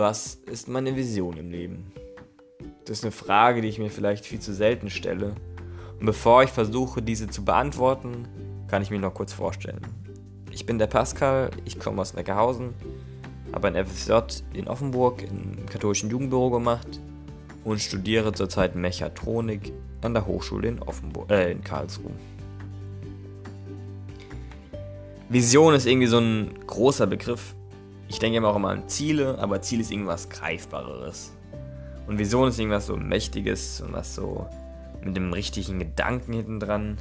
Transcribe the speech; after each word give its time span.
Was 0.00 0.38
ist 0.50 0.66
meine 0.66 0.96
Vision 0.96 1.36
im 1.36 1.50
Leben? 1.50 1.92
Das 2.86 3.00
ist 3.00 3.04
eine 3.04 3.12
Frage, 3.12 3.60
die 3.60 3.68
ich 3.68 3.78
mir 3.78 3.90
vielleicht 3.90 4.24
viel 4.24 4.40
zu 4.40 4.54
selten 4.54 4.88
stelle. 4.88 5.34
Und 5.98 6.06
bevor 6.06 6.42
ich 6.42 6.48
versuche, 6.48 7.02
diese 7.02 7.28
zu 7.28 7.44
beantworten, 7.44 8.26
kann 8.66 8.80
ich 8.80 8.90
mich 8.90 8.98
noch 8.98 9.12
kurz 9.12 9.34
vorstellen. 9.34 9.82
Ich 10.52 10.64
bin 10.64 10.78
der 10.78 10.86
Pascal, 10.86 11.50
ich 11.66 11.78
komme 11.78 12.00
aus 12.00 12.14
Neckarhausen, 12.14 12.72
habe 13.52 13.68
ein 13.68 13.86
FSJ 13.86 14.42
in 14.54 14.68
Offenburg 14.68 15.22
im 15.22 15.66
katholischen 15.66 16.08
Jugendbüro 16.08 16.48
gemacht 16.48 16.98
und 17.64 17.78
studiere 17.78 18.32
zurzeit 18.32 18.76
Mechatronik 18.76 19.70
an 20.00 20.14
der 20.14 20.24
Hochschule 20.24 20.66
in, 20.66 20.80
Offenburg, 20.80 21.30
äh, 21.30 21.52
in 21.52 21.62
Karlsruhe. 21.62 22.12
Vision 25.28 25.74
ist 25.74 25.84
irgendwie 25.84 26.06
so 26.06 26.20
ein 26.20 26.54
großer 26.66 27.06
Begriff. 27.06 27.54
Ich 28.10 28.18
denke 28.18 28.38
immer 28.38 28.48
auch 28.48 28.56
immer 28.56 28.70
an 28.70 28.88
Ziele, 28.88 29.38
aber 29.38 29.62
Ziel 29.62 29.78
ist 29.78 29.92
irgendwas 29.92 30.28
Greifbareres. 30.28 31.32
Und 32.08 32.18
Vision 32.18 32.48
ist 32.48 32.58
irgendwas 32.58 32.86
so 32.86 32.96
Mächtiges 32.96 33.80
und 33.80 33.92
was 33.92 34.16
so 34.16 34.48
mit 35.04 35.16
dem 35.16 35.32
richtigen 35.32 35.78
Gedanken 35.78 36.32
hinten 36.32 36.58
dran. 36.58 36.98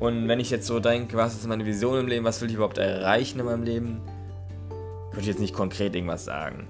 Und 0.00 0.26
wenn 0.26 0.40
ich 0.40 0.50
jetzt 0.50 0.66
so 0.66 0.80
denke, 0.80 1.16
was 1.16 1.36
ist 1.36 1.46
meine 1.46 1.64
Vision 1.64 2.00
im 2.00 2.08
Leben, 2.08 2.24
was 2.24 2.40
will 2.40 2.48
ich 2.48 2.56
überhaupt 2.56 2.78
erreichen 2.78 3.38
in 3.38 3.46
meinem 3.46 3.62
Leben, 3.62 4.00
könnte 5.10 5.20
ich 5.20 5.26
jetzt 5.28 5.40
nicht 5.40 5.54
konkret 5.54 5.94
irgendwas 5.94 6.24
sagen. 6.24 6.66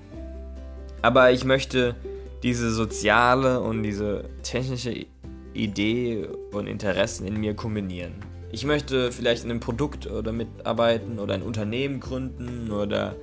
Aber 1.00 1.32
ich 1.32 1.46
möchte 1.46 1.94
diese 2.42 2.70
soziale 2.70 3.60
und 3.60 3.84
diese 3.84 4.24
technische 4.42 5.06
Idee 5.54 6.28
und 6.52 6.66
Interessen 6.66 7.26
in 7.26 7.40
mir 7.40 7.54
kombinieren. 7.54 8.16
Ich 8.50 8.64
möchte 8.64 9.12
vielleicht 9.12 9.44
in 9.44 9.50
einem 9.50 9.60
Produkt 9.60 10.06
oder 10.06 10.32
mitarbeiten 10.32 11.18
oder 11.18 11.34
ein 11.34 11.42
Unternehmen 11.42 12.00
gründen 12.00 12.70
oder 12.70 13.14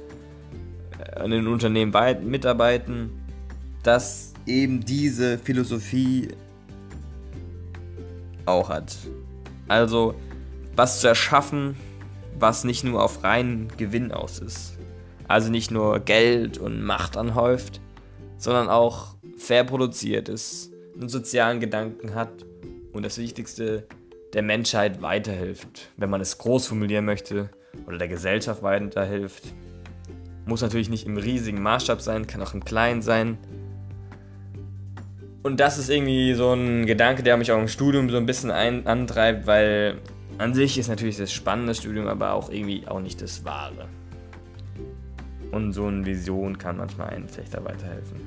an 1.16 1.34
einem 1.34 1.52
Unternehmen 1.52 1.94
mitarbeiten, 2.30 3.10
das 3.84 4.34
eben 4.46 4.86
diese 4.86 5.38
Philosophie 5.38 6.30
auch 8.46 8.70
hat. 8.70 8.96
Also 9.68 10.16
was 10.76 11.02
zu 11.02 11.08
erschaffen, 11.08 11.76
was 12.38 12.64
nicht 12.64 12.84
nur 12.84 13.04
auf 13.04 13.24
reinen 13.24 13.70
Gewinn 13.78 14.12
aus 14.12 14.40
ist. 14.40 14.78
Also 15.28 15.50
nicht 15.50 15.72
nur 15.72 16.00
Geld 16.00 16.58
und 16.58 16.84
Macht 16.84 17.18
anhäuft, 17.18 17.82
sondern 18.38 18.70
auch 18.70 19.16
fair 19.38 19.64
produziert 19.64 20.30
ist, 20.30 20.72
einen 21.00 21.10
sozialen 21.10 21.60
Gedanken 21.60 22.14
hat 22.14 22.46
und 22.94 23.04
das 23.04 23.18
Wichtigste, 23.18 23.88
der 24.36 24.44
Menschheit 24.44 25.02
weiterhilft, 25.02 25.92
wenn 25.96 26.10
man 26.10 26.20
es 26.20 26.38
groß 26.38 26.68
formulieren 26.68 27.06
möchte 27.06 27.50
oder 27.88 27.98
der 27.98 28.10
Gesellschaft 28.10 28.62
weiterhilft. 28.64 29.54
Muss 30.46 30.62
natürlich 30.62 30.90
nicht 30.90 31.08
im 31.08 31.16
riesigen 31.16 31.64
Maßstab 31.64 32.02
sein, 32.02 32.28
kann 32.28 32.42
auch 32.42 32.54
im 32.54 32.66
kleinen 32.66 33.02
sein. 33.02 33.38
Und 35.42 35.62
das 35.62 35.78
ist 35.78 35.90
irgendwie 35.90 36.34
so 36.34 36.52
ein 36.52 36.86
Gedanke, 36.86 37.24
der 37.24 37.38
mich 37.38 37.52
auch 37.54 37.60
im 37.60 37.70
Studium 37.70 38.10
so 38.10 38.18
ein 38.18 38.26
bisschen 38.26 38.52
ein 38.52 38.86
antreibt, 38.86 39.48
weil 39.48 40.00
an 40.38 40.54
sich 40.54 40.78
ist 40.78 40.90
natürlich 40.90 41.16
das 41.16 41.32
spannende 41.32 41.74
Studium, 41.74 42.08
aber 42.08 42.34
auch 42.34 42.50
irgendwie 42.50 42.86
auch 42.88 43.00
nicht 43.00 43.22
das 43.22 43.46
Wahre. 43.46 43.88
Und 45.52 45.72
so 45.72 45.86
eine 45.86 46.06
Vision 46.06 46.58
kann 46.58 46.76
manchmal 46.76 47.12
einem 47.12 47.30
vielleicht 47.30 47.54
da 47.54 47.64
weiterhelfen. 47.64 48.20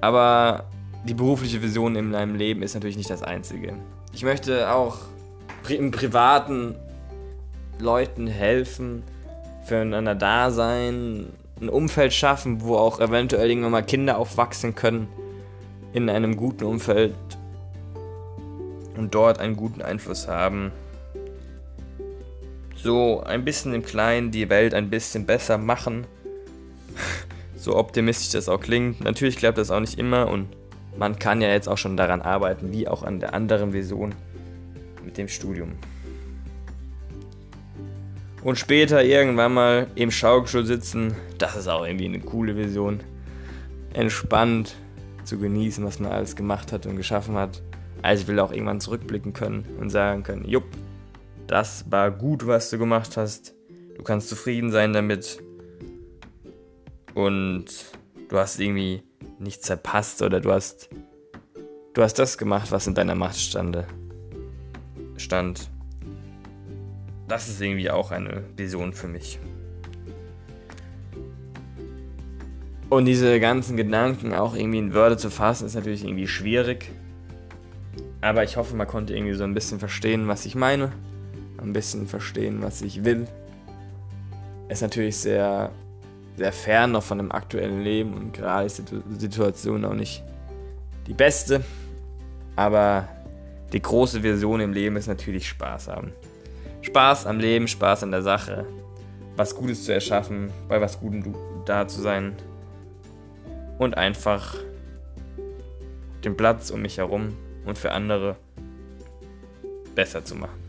Aber 0.00 0.70
die 1.04 1.14
berufliche 1.14 1.60
Vision 1.60 1.96
in 1.96 2.10
meinem 2.10 2.36
Leben 2.36 2.62
ist 2.62 2.74
natürlich 2.74 2.96
nicht 2.96 3.10
das 3.10 3.24
Einzige. 3.24 3.74
Ich 4.14 4.22
möchte 4.22 4.70
auch 4.70 4.98
im 5.68 5.90
privaten 5.90 6.76
Leuten 7.80 8.28
helfen, 8.28 9.02
füreinander 9.64 10.14
da 10.14 10.52
sein, 10.52 11.32
ein 11.60 11.68
Umfeld 11.68 12.12
schaffen, 12.12 12.62
wo 12.62 12.76
auch 12.76 13.00
eventuell 13.00 13.48
irgendwann 13.48 13.72
mal 13.72 13.82
Kinder 13.82 14.18
aufwachsen 14.18 14.76
können 14.76 15.08
in 15.92 16.08
einem 16.08 16.36
guten 16.36 16.64
Umfeld 16.64 17.14
und 18.96 19.14
dort 19.16 19.40
einen 19.40 19.56
guten 19.56 19.82
Einfluss 19.82 20.28
haben. 20.28 20.70
So 22.76 23.20
ein 23.20 23.44
bisschen 23.44 23.74
im 23.74 23.84
Kleinen 23.84 24.30
die 24.30 24.48
Welt 24.48 24.74
ein 24.74 24.90
bisschen 24.90 25.26
besser 25.26 25.58
machen. 25.58 26.06
so 27.56 27.76
optimistisch 27.76 28.30
das 28.30 28.48
auch 28.48 28.60
klingt. 28.60 29.02
Natürlich 29.02 29.36
klappt 29.36 29.58
das 29.58 29.72
auch 29.72 29.80
nicht 29.80 29.98
immer 29.98 30.28
und 30.28 30.48
man 30.96 31.18
kann 31.18 31.40
ja 31.40 31.48
jetzt 31.48 31.68
auch 31.68 31.78
schon 31.78 31.96
daran 31.96 32.22
arbeiten, 32.22 32.72
wie 32.72 32.88
auch 32.88 33.02
an 33.02 33.20
der 33.20 33.34
anderen 33.34 33.72
Vision 33.72 34.14
mit 35.04 35.18
dem 35.18 35.28
Studium. 35.28 35.72
Und 38.42 38.58
später 38.58 39.02
irgendwann 39.02 39.54
mal 39.54 39.86
im 39.94 40.10
Schaukelstuhl 40.10 40.66
sitzen, 40.66 41.16
das 41.38 41.56
ist 41.56 41.68
auch 41.68 41.86
irgendwie 41.86 42.04
eine 42.04 42.20
coole 42.20 42.56
Vision. 42.56 43.00
Entspannt 43.94 44.76
zu 45.24 45.38
genießen, 45.38 45.84
was 45.84 45.98
man 45.98 46.12
alles 46.12 46.36
gemacht 46.36 46.70
hat 46.70 46.86
und 46.86 46.96
geschaffen 46.96 47.36
hat. 47.36 47.62
Also 48.02 48.22
ich 48.22 48.28
will 48.28 48.38
auch 48.38 48.52
irgendwann 48.52 48.80
zurückblicken 48.80 49.32
können 49.32 49.64
und 49.80 49.88
sagen 49.88 50.22
können, 50.24 50.44
jupp, 50.46 50.64
das 51.46 51.90
war 51.90 52.10
gut, 52.10 52.46
was 52.46 52.68
du 52.68 52.78
gemacht 52.78 53.16
hast. 53.16 53.54
Du 53.96 54.02
kannst 54.02 54.28
zufrieden 54.28 54.70
sein 54.70 54.92
damit. 54.92 55.42
Und 57.14 57.66
du 58.28 58.36
hast 58.38 58.60
irgendwie 58.60 59.02
nichts 59.44 59.66
verpasst 59.66 60.22
oder 60.22 60.40
du 60.40 60.50
hast 60.52 60.88
du 61.94 62.02
hast 62.02 62.18
das 62.18 62.36
gemacht, 62.36 62.72
was 62.72 62.86
in 62.86 62.94
deiner 62.94 63.14
Macht 63.14 63.38
stande, 63.38 63.86
stand. 65.16 65.70
Das 67.28 67.48
ist 67.48 67.60
irgendwie 67.60 67.90
auch 67.90 68.10
eine 68.10 68.44
Vision 68.56 68.92
für 68.92 69.08
mich. 69.08 69.38
Und 72.90 73.06
diese 73.06 73.40
ganzen 73.40 73.76
Gedanken 73.76 74.34
auch 74.34 74.54
irgendwie 74.54 74.78
in 74.78 74.94
Wörter 74.94 75.16
zu 75.16 75.30
fassen, 75.30 75.66
ist 75.66 75.74
natürlich 75.74 76.04
irgendwie 76.04 76.28
schwierig. 76.28 76.90
Aber 78.20 78.44
ich 78.44 78.56
hoffe, 78.56 78.76
man 78.76 78.86
konnte 78.86 79.14
irgendwie 79.14 79.34
so 79.34 79.44
ein 79.44 79.54
bisschen 79.54 79.78
verstehen, 79.78 80.28
was 80.28 80.44
ich 80.44 80.54
meine. 80.54 80.92
Ein 81.58 81.72
bisschen 81.72 82.06
verstehen, 82.06 82.62
was 82.62 82.82
ich 82.82 83.04
will. 83.04 83.26
Ist 84.68 84.82
natürlich 84.82 85.16
sehr 85.16 85.72
sehr 86.36 86.52
fern 86.52 86.92
noch 86.92 87.02
von 87.02 87.18
dem 87.18 87.32
aktuellen 87.32 87.82
Leben 87.82 88.14
und 88.14 88.32
gerade 88.32 88.66
ist 88.66 88.82
die 88.90 89.20
Situation 89.20 89.84
auch 89.84 89.94
nicht 89.94 90.22
die 91.06 91.14
beste. 91.14 91.64
Aber 92.56 93.08
die 93.72 93.82
große 93.82 94.22
Vision 94.22 94.60
im 94.60 94.72
Leben 94.72 94.96
ist 94.96 95.06
natürlich 95.06 95.48
Spaß 95.48 95.88
haben. 95.88 96.12
Spaß 96.82 97.26
am 97.26 97.38
Leben, 97.38 97.66
Spaß 97.66 98.02
an 98.02 98.10
der 98.10 98.22
Sache, 98.22 98.66
was 99.36 99.54
Gutes 99.54 99.84
zu 99.84 99.92
erschaffen, 99.92 100.50
bei 100.68 100.80
was 100.80 101.00
Gutem 101.00 101.34
da 101.64 101.88
zu 101.88 102.00
sein 102.00 102.36
und 103.78 103.96
einfach 103.96 104.54
den 106.24 106.36
Platz 106.36 106.70
um 106.70 106.82
mich 106.82 106.98
herum 106.98 107.36
und 107.64 107.78
für 107.78 107.92
andere 107.92 108.36
besser 109.94 110.24
zu 110.24 110.34
machen. 110.34 110.62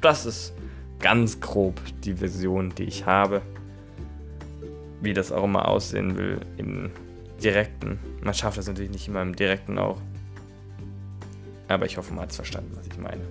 Das 0.00 0.26
ist 0.26 0.54
ganz 0.98 1.40
grob 1.40 1.80
die 2.02 2.20
Vision, 2.20 2.74
die 2.74 2.84
ich 2.84 3.06
habe 3.06 3.42
wie 5.04 5.14
das 5.14 5.32
auch 5.32 5.44
immer 5.44 5.68
aussehen 5.68 6.16
will 6.16 6.40
im 6.56 6.90
direkten. 7.42 7.98
Man 8.22 8.34
schafft 8.34 8.58
das 8.58 8.66
natürlich 8.66 8.90
nicht 8.90 9.08
immer 9.08 9.22
im 9.22 9.34
direkten 9.36 9.78
auch. 9.78 10.00
Aber 11.68 11.86
ich 11.86 11.96
hoffe, 11.96 12.12
man 12.12 12.24
hat 12.24 12.30
es 12.30 12.36
verstanden, 12.36 12.72
was 12.76 12.86
ich 12.86 12.98
meine. 12.98 13.22